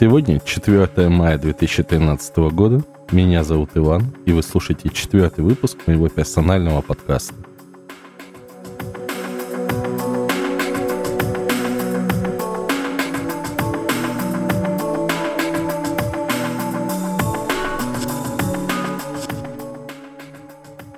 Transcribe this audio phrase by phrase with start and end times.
[0.00, 2.82] Сегодня 4 мая 2013 года.
[3.12, 7.34] Меня зовут Иван, и вы слушаете четвертый выпуск моего персонального подкаста.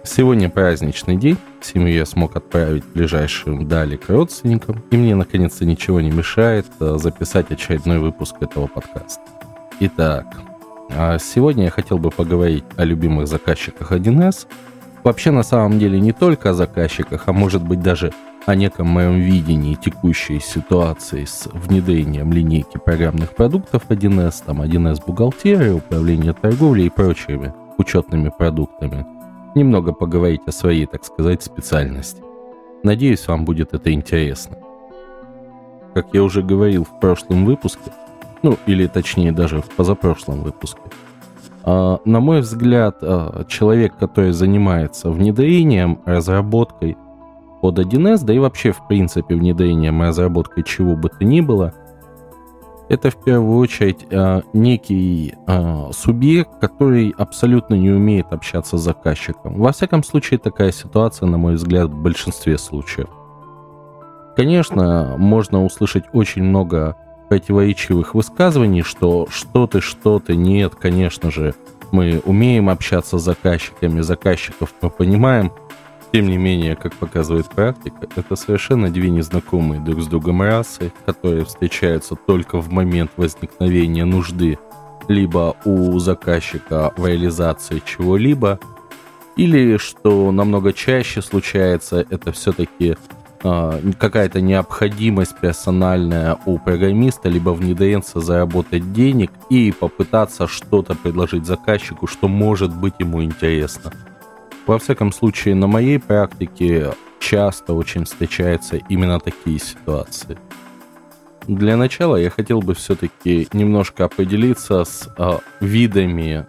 [0.04, 6.00] Сегодня праздничный день, семью я смог отправить ближайшим дали к родственникам, и мне наконец-то ничего
[6.00, 9.22] не мешает э, записать очередной выпуск этого подкаста.
[9.80, 10.26] Итак,
[10.90, 14.46] а сегодня я хотел бы поговорить о любимых заказчиках 1С.
[15.04, 18.12] Вообще, на самом деле, не только о заказчиках, а может быть даже
[18.46, 25.74] о неком моем видении текущей ситуации с внедрением линейки программных продуктов 1С, там 1С бухгалтерия,
[25.74, 29.06] управление торговлей и прочими учетными продуктами–
[29.54, 32.22] немного поговорить о своей, так сказать, специальности.
[32.82, 34.58] Надеюсь, вам будет это интересно.
[35.94, 37.92] Как я уже говорил в прошлом выпуске,
[38.42, 40.80] ну или точнее даже в позапрошлом выпуске,
[41.64, 46.96] а, на мой взгляд, а, человек, который занимается внедрением, разработкой
[47.60, 51.74] под 1С, да и вообще в принципе внедрением и разработкой чего бы то ни было–
[52.92, 59.54] это в первую очередь э, некий э, субъект, который абсолютно не умеет общаться с заказчиком.
[59.54, 63.08] Во всяком случае, такая ситуация, на мой взгляд, в большинстве случаев.
[64.36, 66.96] Конечно, можно услышать очень много
[67.30, 71.54] противоречивых высказываний, что что ты, что ты, нет, конечно же,
[71.92, 75.50] мы умеем общаться с заказчиками, заказчиков мы понимаем,
[76.12, 81.46] тем не менее, как показывает практика, это совершенно две незнакомые друг с другом расы, которые
[81.46, 84.58] встречаются только в момент возникновения нужды
[85.08, 88.60] либо у заказчика в реализации чего-либо,
[89.36, 92.96] или, что намного чаще случается, это все-таки э,
[93.44, 102.06] а, какая-то необходимость персональная у программиста, либо внедренца заработать денег и попытаться что-то предложить заказчику,
[102.06, 103.92] что может быть ему интересно.
[104.66, 110.38] Во всяком случае, на моей практике часто очень встречаются именно такие ситуации.
[111.48, 116.46] Для начала я хотел бы все-таки немножко определиться с э, видами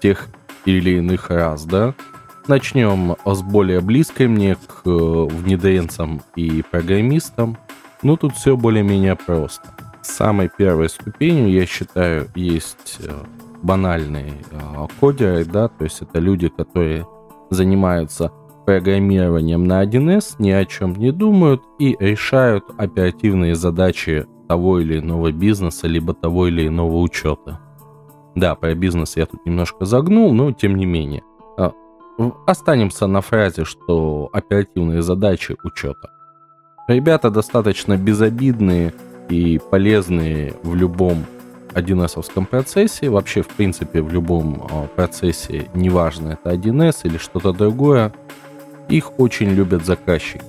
[0.00, 0.28] тех
[0.66, 1.94] или иных раз, да.
[2.46, 7.56] Начнем с более близкой мне к э, внедренцам и программистам.
[8.02, 9.68] Ну, тут все более-менее просто.
[10.02, 13.12] Самой первой ступенью, я считаю, есть э,
[13.62, 17.06] банальные э, кодеры, да, то есть это люди, которые
[17.50, 18.32] занимаются
[18.64, 25.32] программированием на 1С, ни о чем не думают и решают оперативные задачи того или иного
[25.32, 27.60] бизнеса, либо того или иного учета.
[28.34, 31.22] Да, про бизнес я тут немножко загнул, но тем не менее.
[31.58, 31.72] А,
[32.46, 36.10] останемся на фразе, что оперативные задачи учета.
[36.88, 38.94] Ребята достаточно безобидные
[39.28, 41.24] и полезные в любом
[41.72, 48.12] 1С процессе, вообще, в принципе, в любом а, процессе, неважно, это 1С или что-то другое,
[48.88, 50.42] их очень любят заказчики.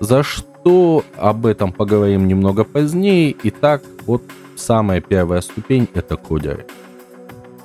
[0.00, 3.34] За что об этом поговорим немного позднее.
[3.44, 4.22] Итак, вот
[4.56, 6.66] самая первая ступень– это кодеры.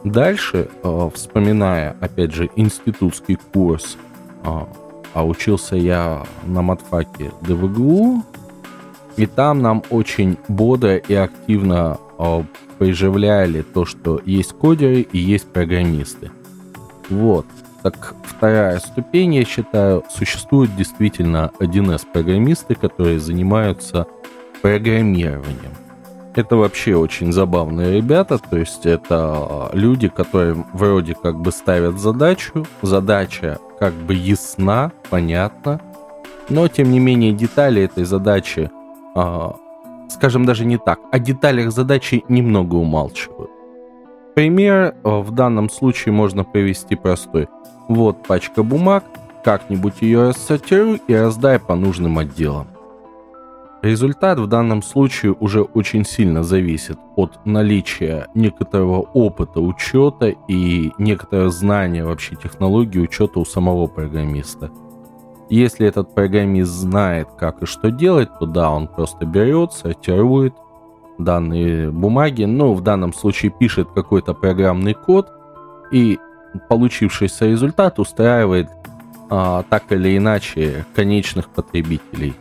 [0.03, 3.97] Дальше, а, вспоминая, опять же, институтский курс,
[4.44, 4.68] а,
[5.13, 8.24] а учился я на матфаке ДВГУ,
[9.17, 11.97] и там нам очень бодро и активно
[12.77, 16.31] приживляли то, что есть кодеры и есть программисты.
[17.09, 17.45] Вот.
[17.83, 24.07] Так вторая ступень, я считаю, существуют действительно 1С-программисты, которые занимаются
[24.61, 25.71] программированием.
[26.33, 32.65] Это вообще очень забавные ребята, то есть это люди, которые вроде как бы ставят задачу,
[32.81, 35.79] задача как бы ясна, понятна,
[36.50, 38.84] но тем не менее детали этой задачи а,
[40.09, 43.51] скажем даже не так, о деталях задачи немного умалчивают.
[44.35, 47.47] Пример э, в данном случае можно привести простой.
[47.88, 49.06] Вот пачка бумаг,
[49.44, 52.67] как-нибудь ее рассортируй и раздай по нужным отделам.
[53.81, 61.51] Результат в данном случае уже очень сильно зависит от наличия некоторого опыта учета и некоторого
[61.51, 64.71] знания вообще технологии учета у самого программиста–
[65.50, 70.53] если этот программист знает, как и что делать, то да, он просто берет, сортирует
[71.18, 75.31] данные бумаги, ну, в данном случае пишет какой-то программный код,
[75.92, 76.19] и
[76.69, 78.69] получившийся результат устраивает
[79.30, 82.33] а, так или иначе конечных потребителей.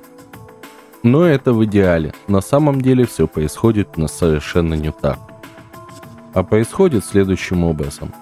[1.03, 2.15] Но это в идеале.
[2.29, 5.19] На самом деле все происходит у нас совершенно не так.
[6.33, 8.13] А происходит следующим образом.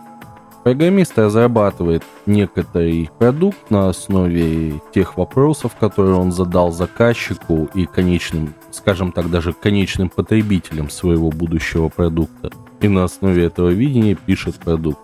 [0.64, 9.10] Программист разрабатывает некоторый продукт на основе тех вопросов, которые он задал заказчику и конечным, скажем
[9.10, 12.50] так, даже конечным потребителям своего будущего продукта.
[12.80, 15.00] И на основе этого видения пишет продукт.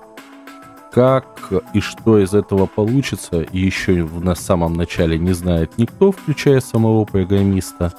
[0.93, 7.05] Как и что из этого получится, еще на самом начале не знает никто, включая самого
[7.05, 7.93] программиста.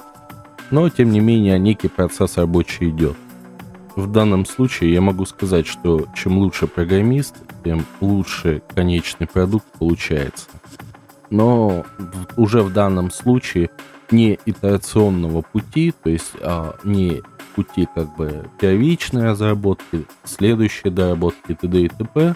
[0.70, 3.16] Но, тем не менее, некий процесс рабочий идет.
[3.96, 10.48] В данном случае я могу сказать, что чем лучше программист, тем лучше конечный продукт получается.
[11.30, 11.84] Но
[12.36, 13.70] уже в данном случае
[14.10, 17.22] не итерационного пути, то есть а, не
[17.54, 21.82] пути как бы первичной разработки, следующей доработки т.д.
[21.82, 22.34] и т.п.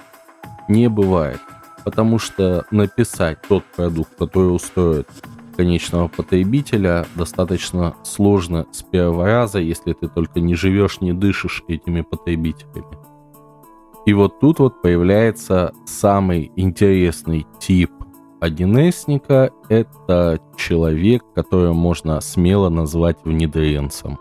[0.68, 1.40] не бывает.
[1.84, 5.08] Потому что написать тот продукт, который устроит
[5.56, 12.00] конечного потребителя достаточно сложно с первого раза, если ты только не живешь, не дышишь этими
[12.00, 13.13] потребителями.
[14.06, 17.90] И вот тут вот появляется самый интересный тип
[18.40, 19.50] 1С-ника.
[19.68, 24.18] Это человек, которого можно смело назвать внедренцем.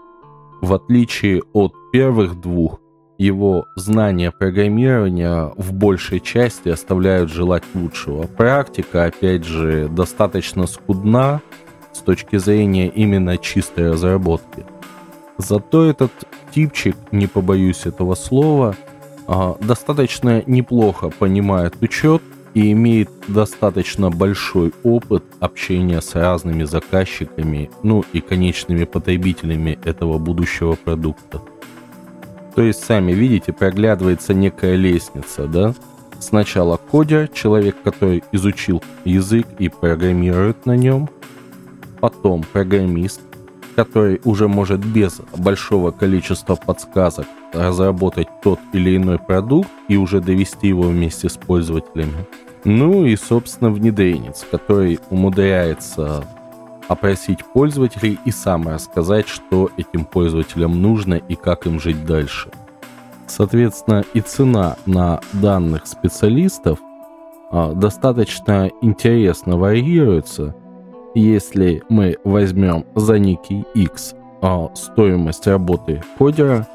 [0.62, 2.80] В отличие от первых двух,
[3.18, 8.24] его знания программирования в большей части оставляют желать лучшего.
[8.24, 11.42] Практика, опять же, достаточно скудна
[11.92, 14.66] с точки зрения именно чистой разработки.
[15.38, 16.12] Зато этот
[16.54, 18.76] типчик, не побоюсь этого слова,
[19.62, 22.22] достаточно неплохо понимает учет
[22.54, 30.76] и имеет достаточно большой опыт общения с разными заказчиками, ну и конечными потребителями этого будущего
[30.76, 31.42] продукта.
[32.56, 35.74] То есть, сами видите, проглядывается некая лестница, да?
[36.20, 41.10] Сначала кодер, человек, который изучил язык и программирует на нем.
[42.00, 43.22] Потом программист,
[43.76, 50.68] который уже может без большого количества подсказок разработать тот или иной продукт и уже довести
[50.68, 52.28] его вместе с пользователями.
[52.66, 56.24] Ну и, собственно, внедренец, который умудряется
[56.88, 62.50] опросить пользователей и сам рассказать, что этим пользователям нужно и как им жить дальше.
[63.28, 66.80] Соответственно, и цена на данных специалистов
[67.52, 70.56] а, достаточно интересно варьируется.
[71.16, 76.68] Если мы возьмем за некий X а, стоимость работы кодера,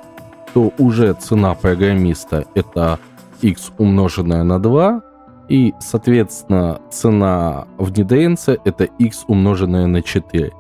[0.55, 2.99] то уже цена программиста это
[3.43, 5.02] X умноженное на 2,
[5.49, 10.52] и, соответственно, цена внедренца это x умноженное на 4.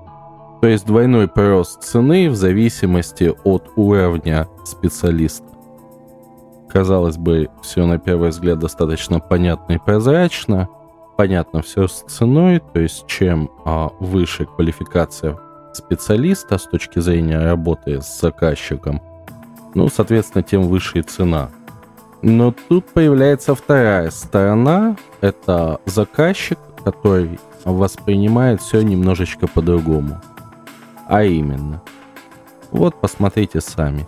[0.60, 5.44] То есть двойной прирост цены в зависимости от уровня специалиста.
[6.68, 10.68] Казалось бы, все на первый взгляд достаточно понятно и прозрачно.
[11.18, 15.36] Понятно все с ценой, то есть чем а, выше квалификация
[15.72, 19.02] специалиста с точки зрения работы с заказчиком,
[19.74, 21.50] ну, соответственно, тем выше и цена.
[22.22, 24.96] Но тут появляется вторая сторона.
[25.20, 30.20] Это заказчик, который воспринимает все немножечко по-другому.
[31.08, 31.82] А именно,
[32.70, 34.06] вот посмотрите сами.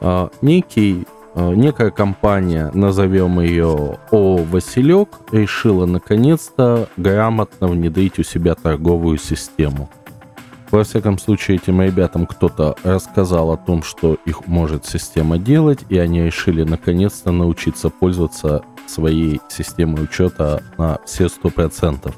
[0.00, 1.06] А, некий,
[1.54, 9.90] некая компания, назовем ее О Василек, решила наконец-то грамотно внедрить у себя торговую систему–
[10.70, 15.96] во всяком случае, этим ребятам кто-то рассказал о том, что их может система делать, и
[15.96, 22.12] они решили наконец-то научиться пользоваться своей системой учета на все 100%.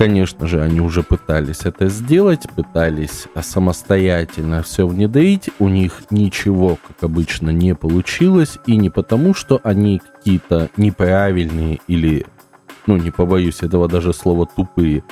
[0.00, 5.50] Конечно же, они уже пытались это сделать, пытались самостоятельно все внедрить.
[5.58, 8.56] У них ничего, как обычно, не получилось.
[8.64, 12.24] И не потому, что они какие-то неправильные или,
[12.86, 15.04] ну, не побоюсь этого даже слова, тупые.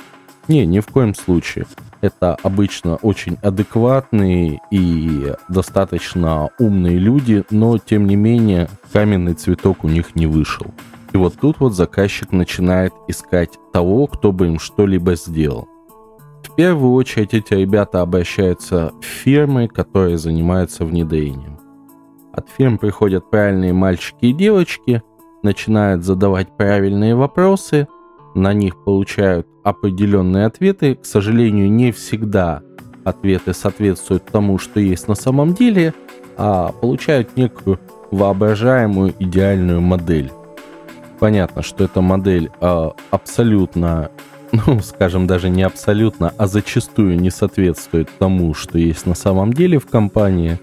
[0.47, 1.67] Не, ни в коем случае
[2.01, 9.87] это обычно очень адекватные и достаточно умные люди, но тем не менее каменный цветок у
[9.87, 10.65] них не вышел.
[11.13, 15.67] И вот тут вот заказчик начинает искать того, кто бы им что-либо сделал.
[16.43, 21.59] В первую очередь эти ребята обращаются в фирмы, которые занимаются внедрением.
[22.33, 25.01] От фирм приходят правильные мальчики и девочки,
[25.41, 27.87] начинают задавать правильные вопросы–
[28.35, 30.95] на них получают определенные ответы.
[30.95, 32.61] К сожалению, не всегда
[33.03, 35.93] ответы соответствуют тому, что есть на самом деле,
[36.37, 37.79] а получают некую
[38.11, 40.31] воображаемую идеальную модель.
[41.19, 44.09] Понятно, что эта модель э, абсолютно,
[44.51, 49.79] ну, скажем, даже не абсолютно, а зачастую не соответствует тому, что есть на самом деле
[49.79, 50.59] в компании.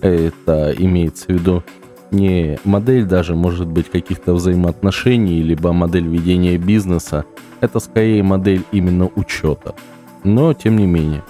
[0.00, 1.64] Это имеется в виду
[2.10, 7.24] не модель даже, может быть, каких-то взаимоотношений, либо модель ведения бизнеса.
[7.60, 9.74] Это скорее модель именно учета.
[10.24, 11.22] Но, тем не менее.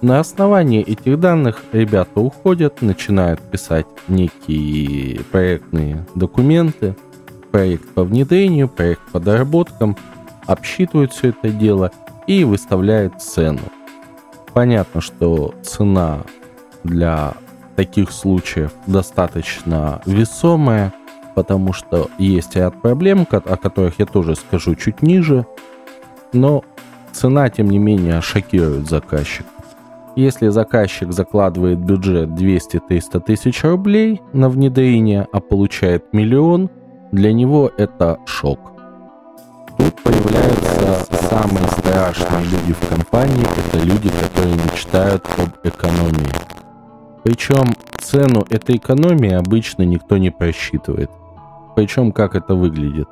[0.00, 6.94] На основании этих данных ребята уходят, начинают писать некие проектные документы,
[7.50, 9.96] проект по внедрению, проект по доработкам,
[10.46, 11.90] обсчитывают все это дело
[12.26, 13.60] и выставляют цену.
[14.52, 16.20] Понятно, что цена
[16.84, 17.34] для
[17.76, 20.92] таких случаев достаточно весомая,
[21.34, 25.46] потому что есть ряд проблем, о которых я тоже скажу чуть ниже,
[26.32, 26.64] но
[27.12, 29.48] цена, тем не менее, шокирует заказчика.
[30.16, 36.70] Если заказчик закладывает бюджет 200-300 тысяч рублей на внедрение, а получает миллион,
[37.12, 38.72] для него это шок.
[39.76, 46.32] Тут появляются самые страшные люди в компании, это люди, которые мечтают об экономии.
[47.22, 51.10] Причем цену этой экономии обычно никто не просчитывает.
[51.76, 53.08] Причем как это выглядит.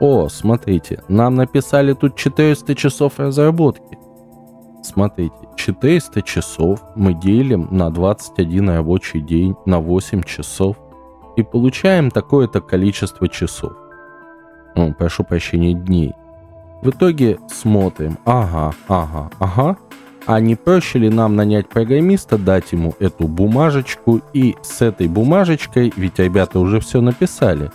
[0.00, 3.98] О, смотрите, нам написали тут 400 часов разработки.
[4.82, 10.76] Смотрите, 400 часов мы делим на 21 рабочий день на 8 часов
[11.36, 13.72] и получаем такое-то количество часов.
[14.74, 16.14] Ну, прошу прощения, дней.
[16.82, 19.76] В итоге смотрим, ага, ага, ага,
[20.26, 25.92] а не проще ли нам нанять программиста, дать ему эту бумажечку и с этой бумажечкой,
[25.96, 27.70] ведь ребята уже все написали,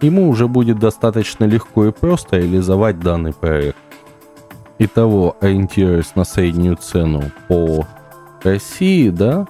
[0.00, 3.76] ему уже будет достаточно легко и просто реализовать данный проект.
[4.78, 7.86] Итого, ориентируясь на среднюю цену по
[8.42, 9.46] России, да,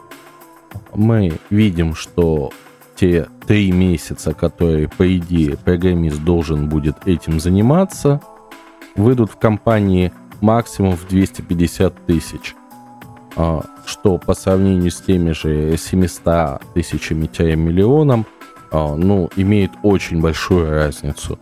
[0.95, 2.51] мы видим, что
[2.95, 8.21] те три месяца, которые, по идее, программист должен будет этим заниматься,
[8.97, 12.55] выйдут в компании максимум в 250 тысяч,
[13.37, 18.27] а, что по сравнению с теми же 700 тысячами-миллионом,
[18.71, 21.39] а, ну, имеет очень большую разницу.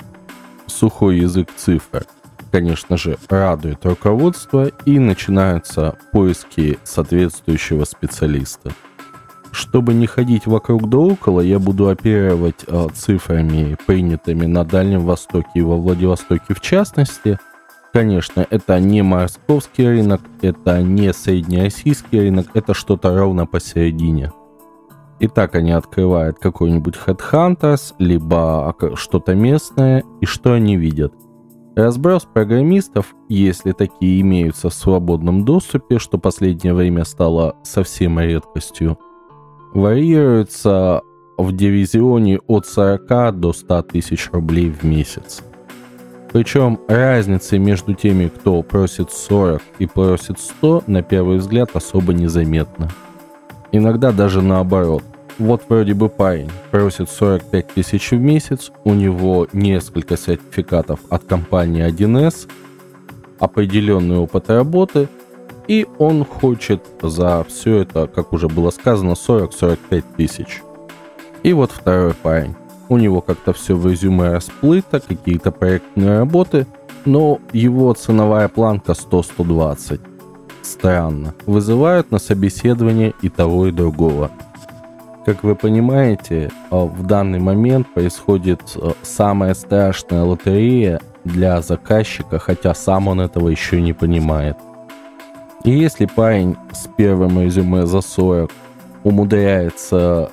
[0.66, 2.06] Сухой язык цифр–
[2.50, 8.72] конечно же, радует руководство и начинаются поиски соответствующего специалиста.
[9.52, 15.50] Чтобы не ходить вокруг да около, я буду оперировать э, цифрами, принятыми на Дальнем Востоке
[15.54, 17.38] и во Владивостоке в частности.
[17.92, 24.32] Конечно, это не московский рынок, это не среднероссийский рынок, это что-то ровно посередине.
[25.18, 31.12] И так они открывают какой-нибудь Headhunters, либо что-то местное, и что они видят–
[31.76, 38.98] Разброс программистов, если такие имеются в свободном доступе, что последнее время стало совсем редкостью,
[39.72, 41.02] варьируется
[41.36, 45.42] в дивизионе от 40 до 100 тысяч рублей в месяц.
[46.32, 52.88] Причем разницы между теми, кто просит 40 и просит 100, на первый взгляд особо незаметна.
[53.72, 55.02] Иногда даже наоборот.
[55.38, 61.86] Вот вроде бы парень просит 45 тысяч в месяц, у него несколько сертификатов от компании
[61.86, 62.46] 1С,
[63.38, 65.08] определенный опыт работы,
[65.68, 70.62] и он хочет за все это, как уже было сказано, 40-45 тысяч.
[71.42, 72.54] И вот второй парень.
[72.88, 76.66] У него как-то все в резюме расплыто, какие-то проектные работы,
[77.04, 80.00] но его ценовая планка 100-120.
[80.62, 81.34] Странно.
[81.46, 84.30] Вызывают на собеседование и того, и другого.
[85.24, 92.74] Как вы понимаете, а, в данный момент происходит а, самая страшная лотерея для заказчика, хотя
[92.74, 94.56] сам он этого еще не понимает.
[95.64, 98.50] И если парень с первым резюме за 40
[99.04, 100.30] умудряется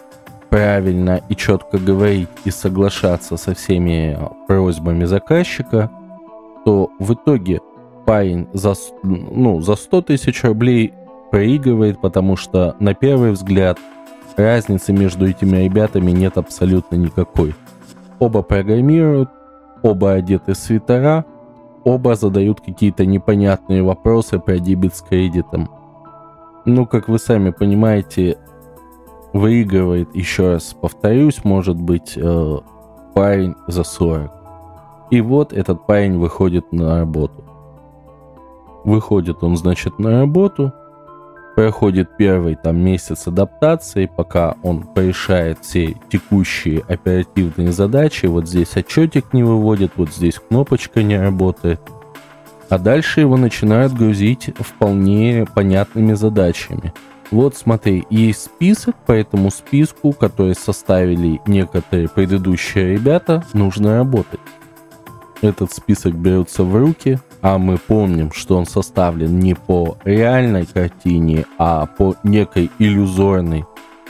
[0.49, 4.17] правильно и четко говорить и соглашаться со всеми
[4.47, 5.91] просьбами заказчика,
[6.63, 7.59] то в итоге
[8.05, 10.93] парень за, ну, за 100 тысяч рублей
[11.31, 13.77] проигрывает, потому что на первый взгляд–
[14.37, 17.55] разницы между этими ребятами нет абсолютно никакой.
[18.19, 19.29] Оба программируют,
[19.81, 21.25] оба одеты свитера,
[21.87, 25.69] оба задают какие-то непонятные вопросы про дебет с кредитом.
[26.65, 28.37] Ну, как вы сами понимаете,
[29.31, 32.57] выигрывает, еще раз повторюсь, может быть, э,
[33.13, 34.31] парень за 40.
[35.11, 37.45] И вот этот парень выходит на работу.
[38.83, 40.73] Выходит он, значит, на работу–
[41.57, 48.27] проходит первый там месяц адаптации, пока он порешает все текущие оперативные задачи.
[48.27, 51.81] Вот здесь отчетик не выводит, вот здесь кнопочка не работает.
[52.69, 56.93] А дальше его начинают грузить вполне понятными задачами.
[57.31, 64.41] Вот смотри, есть список, по этому списку, который составили некоторые предыдущие ребята, нужно работать.
[65.41, 71.45] Этот список берется в руки, а мы помним, что он составлен не по реальной картине,
[71.57, 73.63] а по некой иллюзорной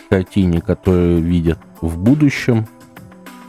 [0.09, 2.65] картине, которую видят в будущем,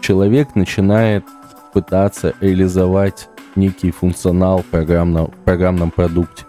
[0.02, 1.24] человек начинает
[1.72, 6.44] пытаться реализовать некий функционал в программном, программном продукте.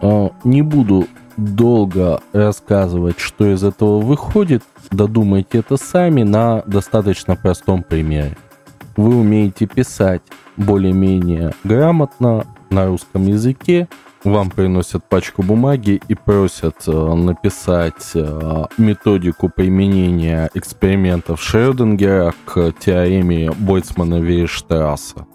[0.00, 1.06] А, не буду
[1.36, 8.36] долго рассказывать, что из этого выходит, додумайте это сами на достаточно простом примере.
[8.96, 10.22] Вы умеете писать
[10.56, 13.88] более-менее грамотно на русском языке,
[14.24, 23.50] вам приносят пачку бумаги и просят э, написать э, методику применения экспериментов Шрёдингера к теореме
[23.50, 25.26] Бойцмана-Вейерштрасса.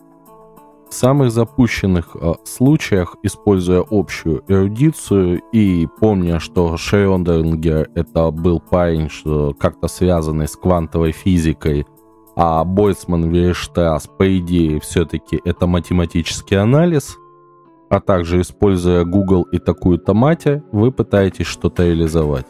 [0.90, 9.10] В самых запущенных э, случаях, используя общую эрудицию и помня, что Шрёдингер это был парень,
[9.60, 11.86] как-то связанный с квантовой физикой,
[12.38, 17.17] а Бойцман Вейерштрасс, по идее, все-таки это математический анализ–
[17.89, 22.46] а также используя Google и такую-то мать, вы пытаетесь что-то реализовать.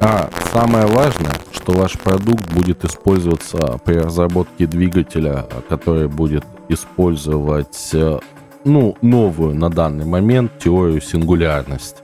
[0.00, 8.18] А самое важное, что ваш продукт будет использоваться при разработке двигателя, который будет использовать э,
[8.64, 12.02] ну, новую на данный момент теорию сингулярности.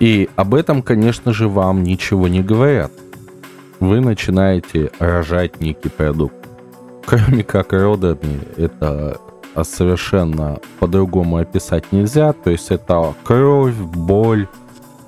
[0.00, 2.90] И об этом, конечно же, вам ничего не говорят.
[3.84, 6.48] Вы начинаете рожать некий продукт.
[7.04, 9.20] Кроме как родами, это
[9.62, 12.32] совершенно по-другому описать нельзя.
[12.32, 14.48] То есть это кровь, боль,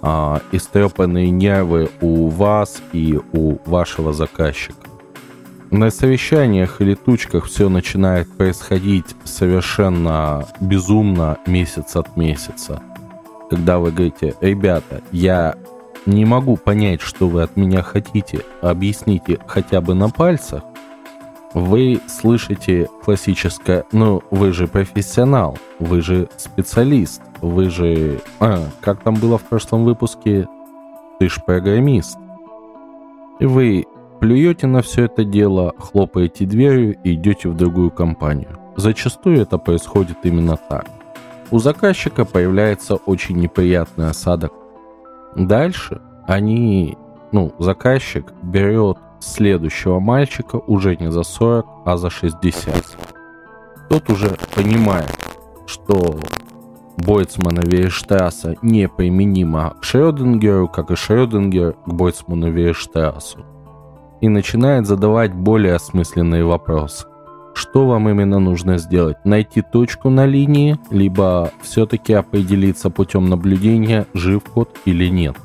[0.03, 4.91] а, истрепанные нервы у вас и у вашего заказчика.
[5.71, 12.83] На совещаниях или тучках все начинает происходить совершенно безумно месяц от месяца.
[13.49, 15.57] Когда вы говорите, ребята, я
[16.07, 20.63] не могу понять, что вы от меня хотите, объясните хотя бы на пальцах,
[21.55, 28.21] вы слышите классическое, ну, вы же профессионал, вы же специалист, вы же...
[28.41, 30.47] А, как там было в прошлом выпуске?
[31.19, 32.19] Ты ж программист.
[33.41, 33.87] И вы
[34.21, 38.59] плюете на все это дело, хлопаете дверью и идете в другую компанию.
[38.77, 40.87] Зачастую это происходит именно так.
[41.51, 44.53] У заказчика появляется очень неприятный осадок.
[45.37, 46.97] Дальше они,
[47.31, 52.97] ну, заказчик берет следующего мальчика уже не за 40, а за 60.
[53.91, 55.15] Тот уже понимает,
[55.67, 56.19] что
[56.97, 63.45] Бойцмана Вейерштрасса неприменима к Шрёдингеру, как и Шрёдингер к Бойцману Вейерштрассу.
[64.23, 67.07] И начинает задавать более осмысленные вопросы.
[67.57, 69.17] Что вам именно нужно сделать?
[69.25, 75.37] Найти точку на линии, либо все-таки определиться путем наблюдения, жив код или нет?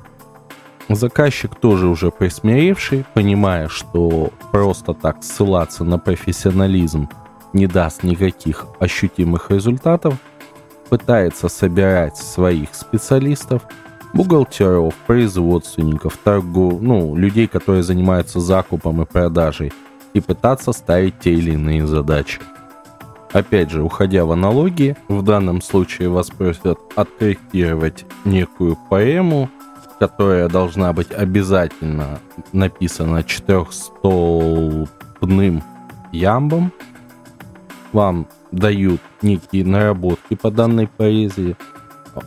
[0.89, 7.07] Заказчик тоже уже присмиревший, понимая, что просто так ссылаться на профессионализм
[7.53, 10.15] не даст никаких ощутимых результатов,
[10.89, 13.61] пытается собирать своих специалистов,
[14.13, 19.71] бухгалтеров, производственников, торгу, ну, людей, которые занимаются закупом и продажей,
[20.13, 22.41] и пытаться ставить те или иные задачи.
[23.33, 29.49] Опять же, уходя в аналогии, в данном случае вас просят откорректировать некую поэму,
[29.99, 32.19] которая должна быть обязательно
[32.51, 35.63] написана четырехстолбным
[36.11, 36.73] ямбом.
[37.93, 41.55] Вам дают некие наработки по данной поэзии.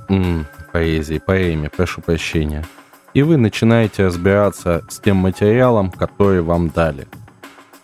[0.08, 2.64] М-м, поэзии, поэме, прошу прощения.
[3.12, 7.06] И вы начинаете разбираться с тем материалом, который вам дали.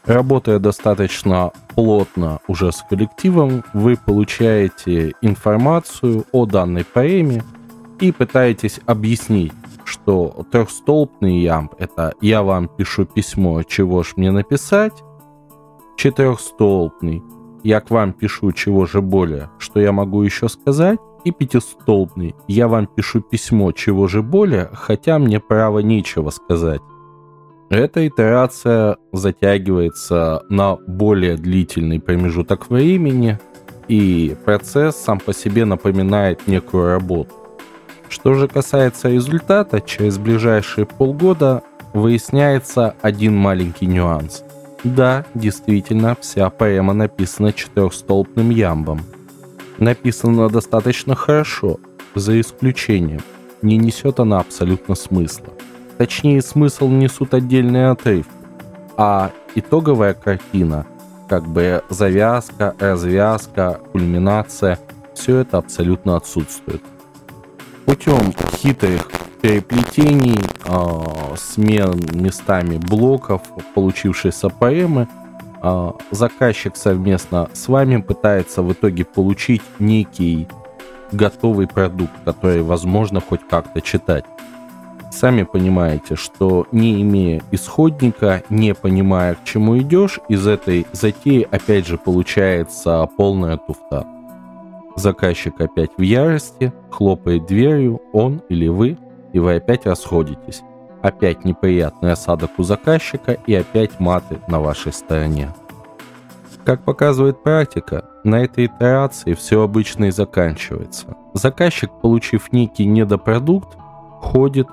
[0.06, 7.44] Работая достаточно плотно уже с коллективом, вы получаете информацию о данной поэме
[8.00, 9.52] и пытаетесь объяснить,
[9.84, 15.02] что трехстолбный ямб— это я вам пишу письмо, чего ж мне написать.
[15.96, 17.22] Четырехстолбный—
[17.62, 20.98] я к вам пишу, чего же более, что я могу еще сказать.
[21.24, 26.80] И пятистолбный— я вам пишу письмо, чего же более, хотя мне право нечего сказать.
[27.70, 33.38] Эта итерация затягивается на более длительный промежуток времени,
[33.86, 37.32] и процесс сам по себе напоминает некую работу.
[38.08, 44.42] Что же касается результата, через ближайшие полгода выясняется один маленький нюанс.
[44.82, 49.02] Да, действительно, вся поэма написана четырехстолбным ямбом.
[49.78, 51.78] Написана достаточно хорошо,
[52.16, 53.20] за исключением.
[53.62, 55.52] Не несет она абсолютно смысла.
[56.00, 58.32] Точнее, смысл несут отдельные отрывки.
[58.96, 60.86] А итоговая картина,
[61.28, 64.78] как бы завязка, развязка, кульминация,
[65.12, 66.82] все это абсолютно отсутствует
[67.84, 69.10] путем хитрых
[69.42, 73.42] переплетений, э, смен местами блоков,
[73.74, 75.06] получившейся поэмы,
[75.62, 80.48] э, заказчик совместно с вами пытается в итоге получить некий
[81.12, 84.24] готовый продукт, который возможно хоть как-то читать.
[85.10, 91.86] Сами понимаете, что не имея исходника, не понимая, к чему идешь, из этой затеи опять
[91.86, 94.06] же получается полная туфта.
[94.96, 98.98] Заказчик опять в ярости, хлопает дверью, он или вы,
[99.32, 100.62] и вы опять расходитесь.
[101.02, 105.48] Опять неприятный осадок у заказчика и опять маты на вашей стороне.
[106.64, 111.16] Как показывает практика, на этой итерации все обычно и заканчивается.
[111.32, 113.78] Заказчик, получив некий недопродукт,
[114.20, 114.68] ходит,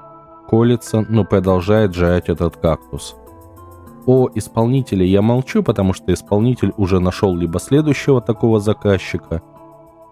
[0.48, 3.16] колется, но продолжает жрать этот кактус.
[4.06, 9.42] О исполнителе я молчу, потому что исполнитель уже нашел либо следующего такого заказчика,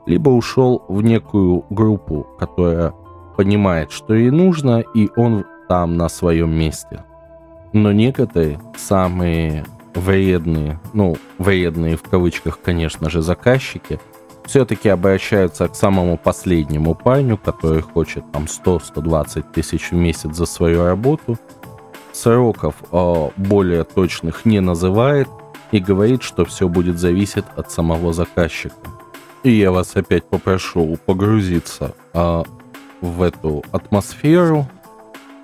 [0.05, 2.93] либо ушел в некую группу, которая
[3.37, 7.03] понимает, что ей нужно, и он там на своем месте.
[7.73, 13.99] Но некоторые самые вредные, ну, вредные в кавычках, конечно же, заказчики,
[14.45, 20.85] все-таки обращаются к самому последнему парню, который хочет там 100-120 тысяч в месяц за свою
[20.85, 21.37] работу,
[22.13, 25.27] сроков э, более точных не называет
[25.71, 28.75] и говорит, что все будет зависеть от самого заказчика.
[29.43, 32.43] И я вас опять попрошу погрузиться э,
[33.01, 34.67] в эту атмосферу,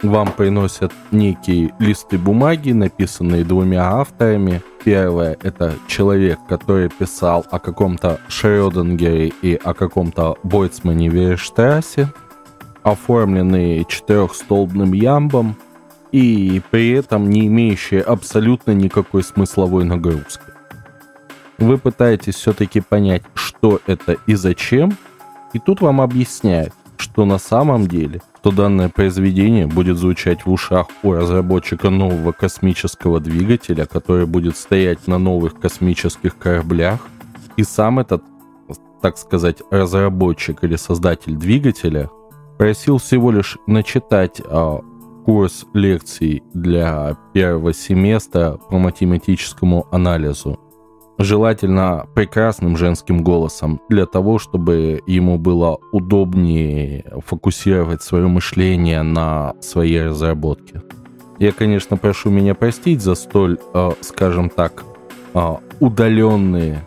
[0.01, 4.61] вам приносят некие листы бумаги, написанные двумя авторами.
[4.83, 12.11] Первое— это человек, который писал о каком-то Шрёдингере и о каком-то Бойцмане Верештрассе,
[12.83, 15.55] оформленные четырехстолбным ямбом
[16.11, 20.43] и при этом не имеющие абсолютно никакой смысловой нагрузки.
[21.59, 24.97] Вы пытаетесь все-таки понять, что это и зачем,
[25.53, 30.87] и тут вам объясняют, что на самом деле, что данное произведение будет звучать в ушах
[31.03, 36.99] у разработчика нового космического двигателя, который будет стоять на новых космических кораблях,
[37.57, 38.23] и сам этот,
[39.01, 42.09] так сказать, разработчик или создатель двигателя
[42.57, 44.79] просил всего лишь начитать а,
[45.25, 50.59] курс лекций для первого семестра по математическому анализу
[51.17, 60.05] желательно прекрасным женским голосом, для того, чтобы ему было удобнее фокусировать свое мышление на своей
[60.05, 60.81] разработке.
[61.39, 64.83] Я, конечно, прошу меня простить за столь, э, скажем так,
[65.33, 66.85] э, удаленные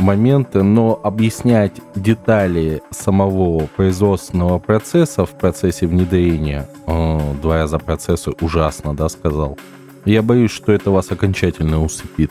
[0.00, 8.94] моменты, но объяснять детали самого производственного процесса в процессе внедрения, э, два раза процессы ужасно,
[8.94, 9.58] да, сказал,
[10.04, 12.30] я боюсь, что это вас окончательно усыпит.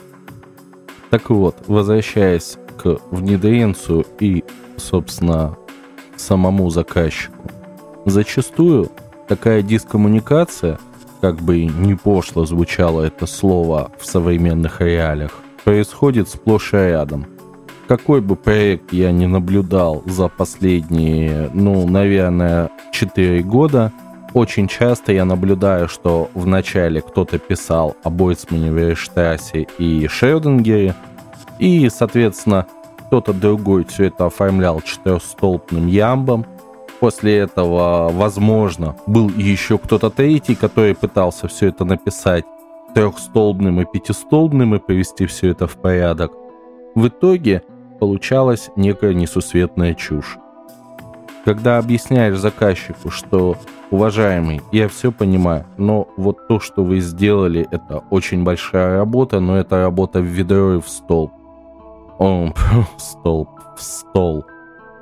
[1.09, 4.43] Так вот, возвращаясь к внедренцу и,
[4.77, 5.57] собственно,
[6.15, 7.49] самому заказчику.
[8.05, 8.89] Зачастую
[9.27, 10.79] такая дискоммуникация,
[11.21, 15.31] как бы не пошло звучало это слово в современных реалиях,
[15.63, 17.25] происходит сплошь и рядом.
[17.87, 23.91] Какой бы проект я ни наблюдал за последние, ну, наверное, 4 года,
[24.33, 30.95] очень часто я наблюдаю, что вначале кто-то писал о Бойцмане, Верештрассе и Шрёдингере,
[31.57, 32.67] и, соответственно,
[33.07, 36.45] кто-то другой все это оформлял четырехстолбным ямбом.
[36.99, 42.45] После этого, возможно, был еще кто-то третий, который пытался все это написать
[42.93, 46.31] трехстолбным и пятистолбным и привести все это в порядок.
[46.95, 47.63] В итоге
[47.99, 50.37] получалась некая несусветная чушь.
[51.45, 53.57] Когда объясняешь заказчику, что
[53.91, 59.58] уважаемый, я все понимаю, но вот то, что вы сделали, это очень большая работа, но
[59.58, 61.32] это работа в ведро и в столб.
[62.17, 64.45] Он в столб, в стол.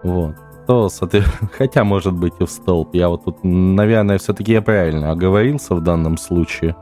[0.04, 0.36] Вот.
[0.68, 0.90] То,
[1.58, 2.94] хотя, может быть, и в столб.
[2.94, 6.76] Я вот тут, наверное, все-таки я правильно оговорился в данном случае.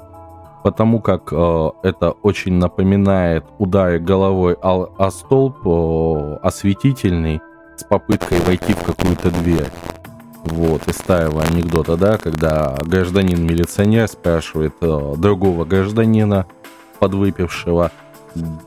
[0.64, 7.40] Потому как э, это очень напоминает удары головой о, о столб э, осветительный
[7.78, 9.70] с попыткой войти в какую-то дверь.
[10.46, 16.46] Вот, из старого анекдота, да, когда гражданин-милиционер спрашивает э, другого гражданина,
[17.00, 17.92] подвыпившего,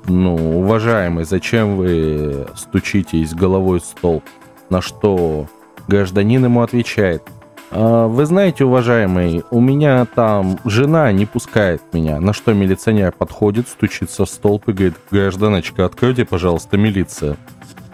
[0.07, 4.23] ну, уважаемый, зачем вы стучитесь головой в стол?
[4.71, 5.47] На что
[5.87, 7.23] гражданин ему отвечает,
[7.71, 12.19] а, вы знаете, уважаемый, у меня там жена не пускает меня.
[12.19, 17.37] На что милиционер подходит, стучится в столб и говорит, гражданочка, откройте, пожалуйста, милиция.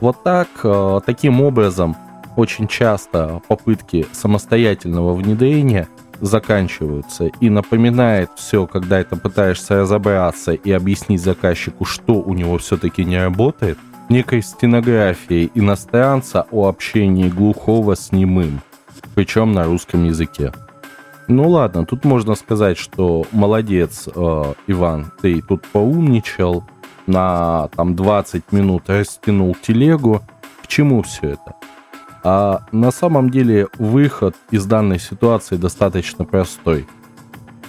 [0.01, 1.97] Вот так, а, таким образом,
[2.37, 5.89] очень часто попытки самостоятельного внедрения
[6.21, 13.05] заканчиваются и напоминает все, когда это пытаешься разобраться и объяснить заказчику, что у него все-таки
[13.05, 18.61] не работает, некой стенографией иностранца о общении глухого с немым,
[19.15, 20.53] причем на русском языке.
[21.27, 26.65] Ну ладно, тут можно сказать, что молодец, э, Иван, ты тут поумничал,
[27.07, 30.23] на там 20 минут растянул телегу.
[30.63, 31.55] К чему все это?
[32.25, 36.87] А на самом деле выход из данной ситуации достаточно простой.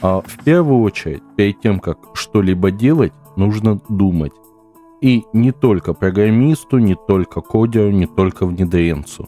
[0.02, 4.32] А в первую очередь, перед тем, как что-либо делать, нужно думать.
[5.02, 9.28] И не только программисту, не только кодеру, не только внедренцу.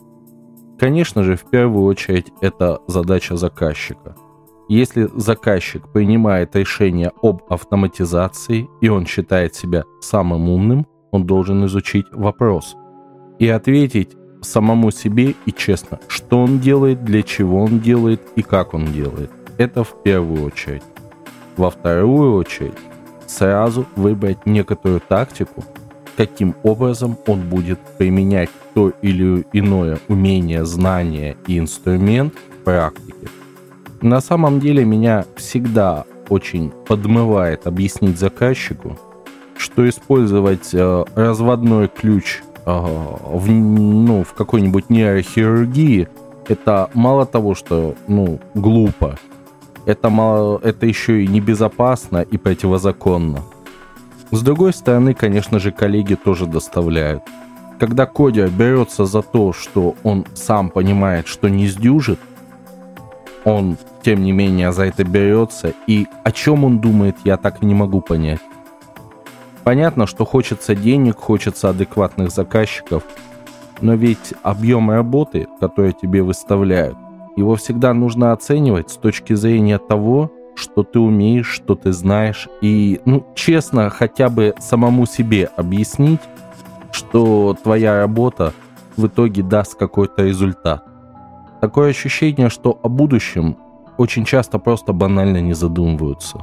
[0.80, 4.16] Конечно же, в первую очередь это задача заказчика.
[4.70, 12.06] Если заказчик принимает решение об автоматизации, и он считает себя самым умным, Он должен изучить
[12.12, 12.76] вопрос
[13.40, 18.74] и ответить самому себе и честно, что он делает, для чего он делает и как
[18.74, 19.32] он делает.
[19.58, 20.84] Это в первую очередь.
[21.56, 22.74] Во вторую очередь,
[23.26, 25.64] сразу выбрать некоторую тактику,
[26.16, 33.28] каким образом он будет применять то или иное умение, знание и инструмент в практике.
[34.02, 38.98] На самом деле меня всегда очень подмывает объяснить заказчику,
[39.58, 42.42] что использовать э, разводной ключ
[42.74, 46.10] в, ну, в какой-нибудь нейрохирургии,
[46.48, 49.18] это мало того, что ну, глупо,
[49.86, 53.44] это, мало, это еще и небезопасно и противозаконно.
[54.32, 57.24] С другой стороны, конечно же, коллеги тоже доставляют.
[57.80, 62.20] Когда Кодя берется за то, что он сам понимает, что не сдюжит,
[63.46, 67.66] он, тем не менее, за это берется, и о чем он думает, я так и
[67.66, 68.42] не могу понять.
[69.68, 73.04] Понятно, что хочется денег, хочется адекватных заказчиков,
[73.82, 76.96] но ведь объем работы, который тебе выставляют,
[77.36, 83.02] его всегда нужно оценивать с точки зрения того, что ты умеешь, что ты знаешь, и,
[83.04, 86.22] ну, честно, хотя бы самому себе объяснить,
[86.94, 88.54] что твоя работа
[88.96, 90.86] в итоге даст какой-то результат.
[91.60, 93.58] Такое ощущение, что о будущем
[93.98, 96.38] очень часто просто банально не задумываются.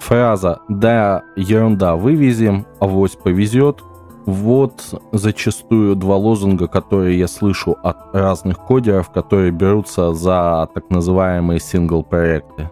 [0.00, 3.84] Фраза «да, ерунда, вывезем, авось повезет»
[4.26, 11.58] Вот зачастую два лозунга, которые я слышу от разных кодеров, которые берутся за так называемые
[11.58, 12.70] сингл-проекты.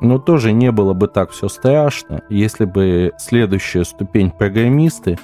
[0.00, 5.18] Но тоже не было бы так все страшно, если бы следующая ступень программисты,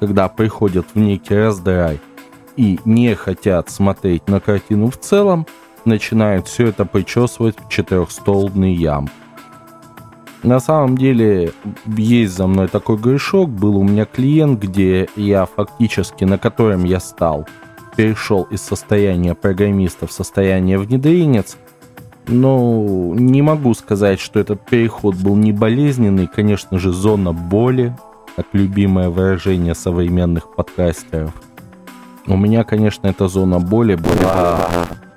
[0.00, 2.00] когда приходят в некий раздрай
[2.56, 5.46] и не хотят смотреть на картину в целом,
[5.84, 9.08] начинают все это причесывать в четырехстолбный ям.
[10.42, 11.52] На самом деле
[11.86, 13.50] есть за мной такой грешок.
[13.50, 17.46] Был у меня клиент, где я фактически, на котором я стал,
[17.96, 21.56] перешел из состояния программиста в состояние внедренец.
[22.28, 26.28] Но не могу сказать, что этот переход был не болезненный.
[26.28, 27.96] Конечно же, зона боли,
[28.36, 31.32] как любимое выражение современных подкастеров.
[32.26, 34.68] У меня, конечно, эта зона боли была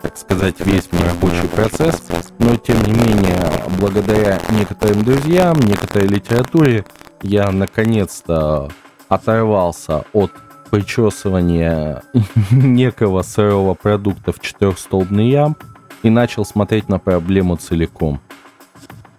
[0.01, 2.01] так сказать, весь мой рабочий процесс,
[2.39, 3.39] но тем не менее,
[3.79, 6.85] благодаря некоторым друзьям, некоторой литературе,
[7.21, 8.69] я наконец-то
[9.07, 10.31] оторвался от
[10.71, 12.01] причесывания
[12.51, 15.57] некого сырого продукта в четырехстолбный ям
[16.01, 18.19] и начал смотреть на проблему целиком.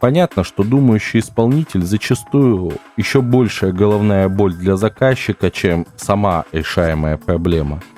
[0.01, 7.81] Понятно, что думающий исполнитель зачастую еще большая головная боль для заказчика, чем сама решаемая проблема–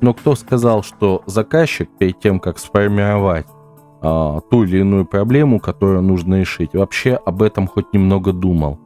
[0.00, 3.46] но кто сказал, что заказчик перед тем, как сформировать
[4.00, 8.78] а, ту или иную проблему, которую нужно решить, вообще об этом хоть немного думал?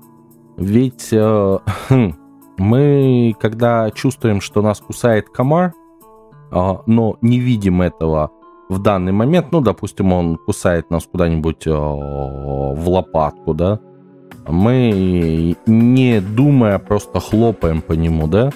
[0.57, 1.61] Ведь а,
[2.59, 5.75] мы, когда чувствуем, что нас кусает комар,
[6.51, 8.31] а, но не видим этого
[8.69, 13.81] в данный момент, ну, допустим, он кусает нас куда-нибудь а, в лопатку, да,
[14.49, 18.51] мы, не думая, просто хлопаем по нему, да,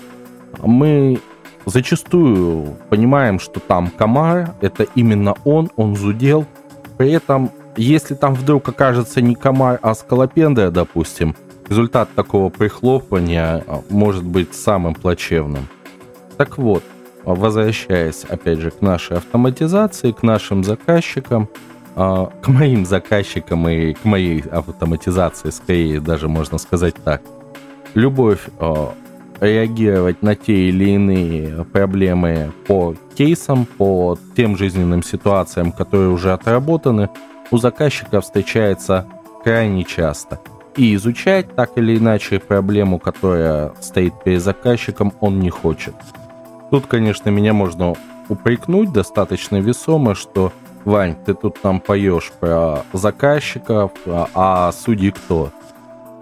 [0.63, 1.19] мы
[1.67, 6.47] зачастую понимаем, что там комар, это именно он, он зудел.
[6.97, 11.35] При этом, если там вдруг окажется не комар, а скалопендия, допустим,
[11.69, 15.69] результат такого прихлопывания а, может быть самым плачевным.
[16.37, 16.85] Так вот,
[17.25, 21.49] возвращаясь опять же к нашей автоматизации, к нашим заказчикам,
[21.97, 27.23] а, к моим заказчикам и к моей автоматизации, скорее даже можно сказать так.
[27.95, 28.95] Любовь а,
[29.41, 37.11] реагировать на те или иные проблемы по кейсам, по тем жизненным ситуациям, которые уже отработаны,
[37.51, 39.07] у заказчика встречается
[39.45, 40.41] крайне часто.
[40.77, 45.95] И изучать так или иначе проблему, которая стоит перед заказчиком, он не хочет.
[46.71, 47.95] Тут, конечно, меня можно
[48.29, 50.53] упрекнуть достаточно весомо, что
[50.85, 55.51] Вань, ты тут нам поешь про заказчиков, а, а судьи кто?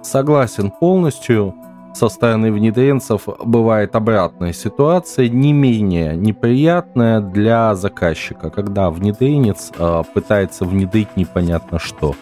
[0.02, 1.54] Согласен полностью,
[1.94, 10.64] со стороны внедренцев бывает обратная ситуация, не менее неприятная для заказчика, когда внедренец э, пытается
[10.64, 12.14] внедрить непонятно что.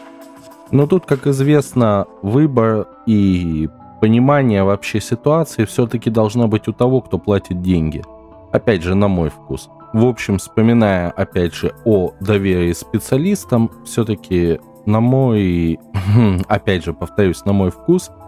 [0.71, 3.69] Но тут, как известно, выбор и
[4.01, 8.05] понимание вообще ситуации все-таки должно быть у того, кто платит деньги.
[8.53, 9.71] Опять же, на мой вкус.
[9.95, 15.79] В общем, вспоминая, опять же, о доверии специалистам, все-таки на мой,
[16.49, 18.11] опять же, повторюсь, на мой вкус–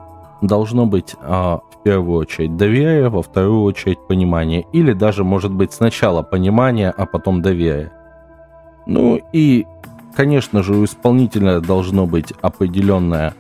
[0.47, 4.67] должно быть а, в первую очередь доверие, во вторую очередь понимание.
[4.73, 7.93] Или даже, может быть, сначала понимание, а потом доверие.
[8.87, 9.67] Ну и,
[10.15, 13.35] конечно же, у исполнителя должно быть определенное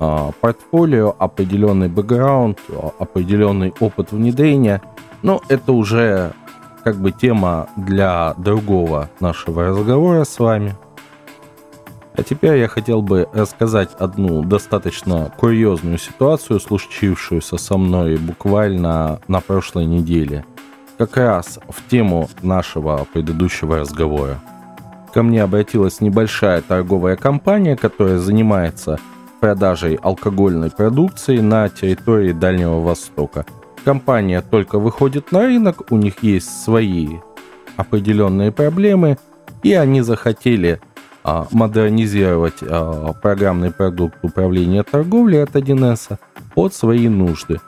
[0.00, 2.58] а, портфолио, определенный бэкграунд,
[2.98, 4.82] определенный опыт внедрения.
[5.22, 6.32] Но это уже
[6.84, 10.74] как бы тема для другого нашего разговора с вами.
[12.18, 19.40] А теперь я хотел бы рассказать одну достаточно курьезную ситуацию, случившуюся со мной буквально на
[19.40, 20.44] прошлой неделе.
[20.98, 24.40] Как раз в тему нашего предыдущего разговора.
[25.14, 28.98] Ко мне обратилась небольшая торговая компания, которая занимается
[29.38, 33.46] продажей алкогольной продукции на территории Дальнего Востока.
[33.84, 37.18] Компания только выходит на рынок, у них есть свои
[37.76, 39.18] определенные проблемы,
[39.62, 40.80] и они захотели
[41.50, 46.18] модернизировать а, программный продукт управления торговлей от 1С
[46.54, 47.60] под свои нужды.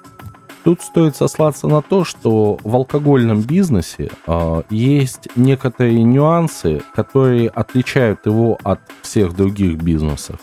[0.62, 8.26] Тут стоит сослаться на то, что в алкогольном бизнесе э, есть некоторые нюансы, которые отличают
[8.26, 10.38] его от всех других бизнесов.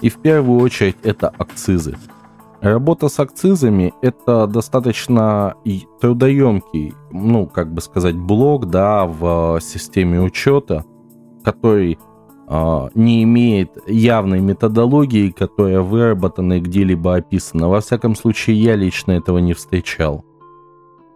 [0.00, 1.96] И в первую очередь это акцизы.
[2.62, 5.54] Работа с акцизами– это достаточно
[6.00, 10.84] трудоемкий, ну, как бы сказать, блок, да, в системе учета,
[11.42, 11.98] который
[12.94, 17.68] не имеет явной методологии, которая выработана и где-либо описана.
[17.68, 20.24] Во всяком случае, я лично этого не встречал.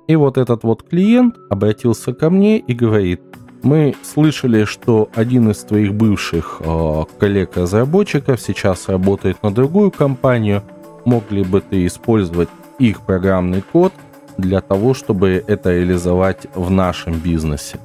[0.07, 3.21] И вот этот вот клиент обратился ко мне и говорит–
[3.65, 10.63] мы слышали, что один из твоих бывших э, коллег-разработчиков сейчас работает на другую компанию.
[11.07, 13.95] Мог ли бы ты использовать их программный код
[14.37, 17.81] для того, чтобы это реализовать в нашем бизнесе?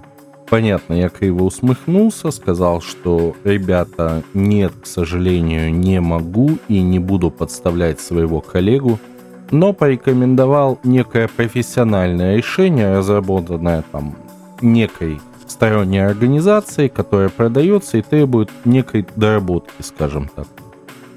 [0.49, 7.29] Понятно, я криво усмехнулся, сказал, что ребята, нет, к сожалению, не могу и не буду
[7.29, 8.97] подставлять своего коллегу,
[9.51, 14.15] но порекомендовал некое профессиональное решение, разработанное там
[14.61, 20.47] некой сторонней организации, которая продается и требует некой доработки, скажем так.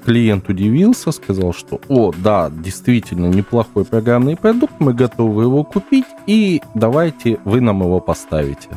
[0.05, 6.61] Клиент удивился, сказал, что «О, да, действительно неплохой программный продукт, мы готовы его купить, и
[6.75, 8.69] давайте вы нам его поставите».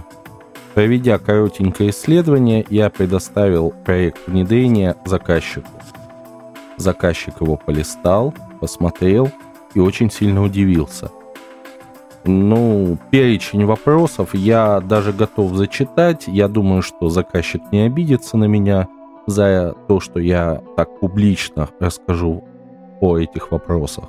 [0.77, 5.71] Проведя коротенькое исследование, я предоставил проект внедрения заказчику.
[6.77, 9.31] Заказчик его полистал, посмотрел
[9.73, 11.11] и очень сильно удивился–
[12.29, 16.25] ну, перечень вопросов я даже готов зачитать.
[16.27, 18.89] Я думаю, что заказчик не обидится на меня
[19.27, 22.43] за то, что я так публично расскажу
[23.01, 24.07] о этих вопросах.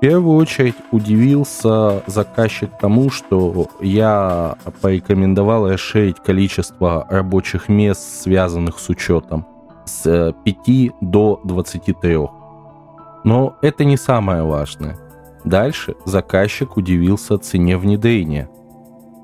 [0.00, 8.88] В первую очередь удивился заказчик тому, что я порекомендовал расширить количество рабочих мест, связанных с
[8.88, 9.46] учетом,
[9.84, 12.16] с 5 до 23.
[13.24, 14.96] Но это не самое важное.
[15.44, 18.48] Дальше заказчик удивился цене внедрения.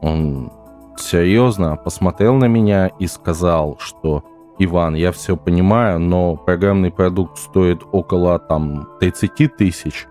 [0.02, 0.52] Он
[0.98, 4.24] серьезно посмотрел на меня и сказал, что
[4.58, 10.06] Иван, я все понимаю, но программный продукт стоит около там 30 тысяч,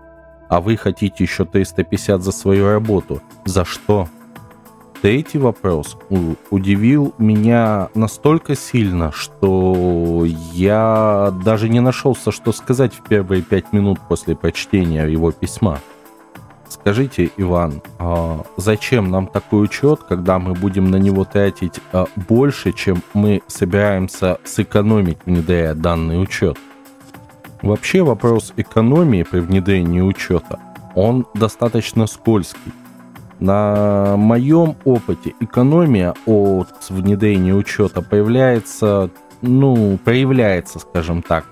[0.48, 3.20] а вы хотите еще 350 за свою работу.
[3.44, 4.08] За что?
[5.02, 5.96] Третий вопрос
[6.50, 13.98] удивил меня настолько сильно, что я даже не нашелся, что сказать в первые пять минут
[14.08, 15.78] после прочтения его письма.
[16.68, 22.72] Скажите, Иван, а зачем нам такой учет, когда мы будем на него тратить а, больше,
[22.72, 26.58] чем мы собираемся сэкономить, внедряя данный учет?
[27.62, 30.58] Вообще вопрос экономии при внедрении учета,
[30.94, 32.72] он достаточно скользкий.
[33.40, 39.10] На моем опыте экономия от внедрения учета появляется,
[39.42, 41.44] ну, проявляется, скажем так,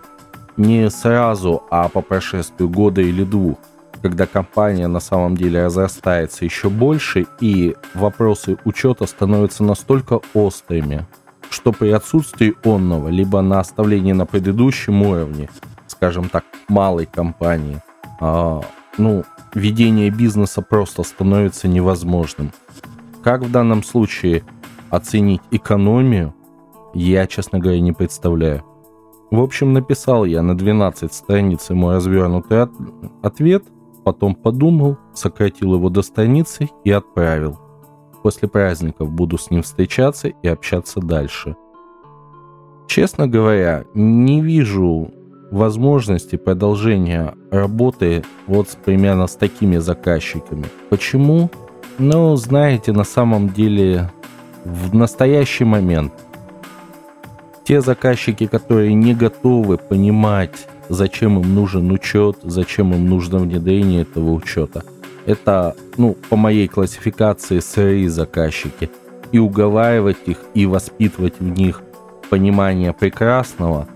[0.57, 3.59] не сразу, а по прошествию года или двух
[4.05, 11.07] когда компания на самом деле разрастается еще больше, и вопросы учета становятся настолько острыми,
[11.48, 15.48] что при отсутствии онного, либо на оставлении на предыдущем уровне,
[16.05, 17.81] скажем так, малой компании,
[18.21, 18.61] а,
[18.98, 19.25] ну,
[19.55, 22.50] ведение бизнеса просто становится невозможным.
[23.23, 24.42] Как в данном случае
[24.90, 26.35] оценить экономию,
[26.92, 28.63] я, честно говоря, не представляю.
[29.31, 32.73] В общем, написал я на 12 страниц ему развернутый от-
[33.23, 33.65] ответ,
[34.05, 37.59] Потом подумал, сократил его до страницы и отправил.
[38.23, 41.57] После праздников буду с ним встречаться и общаться дальше.
[42.87, 45.11] Честно говоря, не вижу
[45.55, 50.67] возможности продолжения работы вот примерно с такими заказчиками.
[50.90, 51.50] Почему?
[51.98, 54.11] Ну, знаете, на самом деле
[54.65, 56.13] в настоящий момент
[57.65, 64.33] те заказчики, которые не готовы понимать зачем им нужен учет, зачем им нужно внедрение этого
[64.33, 64.83] учета.
[65.25, 68.90] Это, ну, по моей классификации, сырые заказчики.
[69.33, 71.83] И уговаривать их, и воспитывать в них
[72.29, 73.88] понимание прекрасного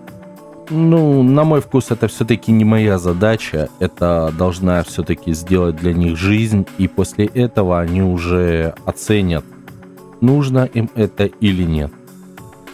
[0.70, 3.68] Ну, на мой вкус, это все-таки не моя задача.
[3.78, 6.66] Это должна все-таки сделать для них жизнь.
[6.76, 9.44] И после этого они уже оценят,
[10.20, 11.90] нужно им это или нет.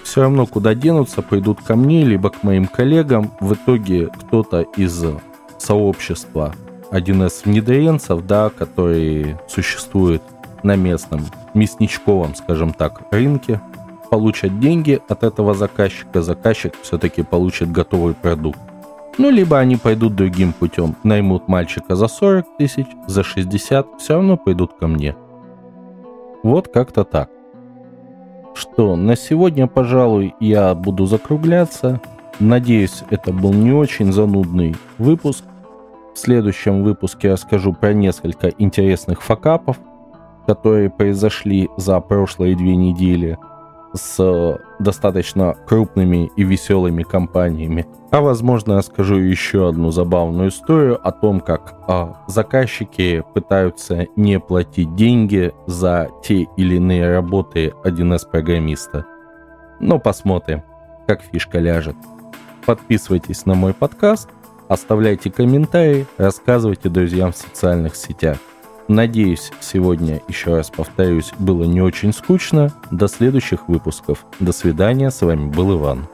[0.03, 3.33] Все равно куда денутся, пойдут ко мне, либо к моим коллегам.
[3.41, 5.05] В итоге кто-то из
[5.59, 6.55] сообщества
[6.91, 10.23] 1С внедренцев, да, который существует
[10.63, 13.61] на местном мясничковом, скажем так, рынке,
[14.15, 18.61] получат деньги от этого заказчика, заказчик все-таки получит готовый продукт.
[19.19, 24.37] Ну, либо они пойдут другим путем, наймут мальчика за 40 тысяч, за 60, все равно
[24.37, 25.17] пойдут ко мне.
[26.45, 27.29] Вот как-то так.
[28.55, 32.01] Что, на сегодня, пожалуй, я буду закругляться.
[32.39, 35.43] Надеюсь, это был не очень занудный выпуск.
[36.15, 39.77] В следующем выпуске расскажу про несколько интересных факапов,
[40.47, 43.37] которые произошли за прошлые две недели
[43.95, 47.87] с достаточно крупными и веселыми компаниями.
[48.11, 54.95] А возможно, расскажу еще одну забавную историю о том, как а, заказчики пытаются не платить
[54.95, 59.07] деньги за те или иные работы 1С-программиста.
[59.81, 60.63] Но посмотрим,
[61.07, 61.97] как фишка ляжет.
[62.67, 64.29] Подписывайтесь на мой подкаст,
[64.69, 68.39] оставляйте комментарии, рассказывайте друзьям в социальных сетях.
[68.89, 72.71] Надеюсь, сегодня, еще раз повторюсь, было не очень скучно.
[72.91, 74.27] До следующих выпусков.
[74.41, 76.07] До свидания, с вами был Иван.